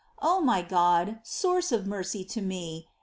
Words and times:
O 0.19 0.39
my 0.41 0.63
God, 0.63 1.19
Source 1.21 1.71
of 1.71 1.85
mercy 1.85 2.25
to 2.25 2.41
me 2.41 2.87